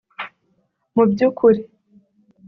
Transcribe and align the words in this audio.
Mu 0.93 1.03
by’ukuri 1.11 1.59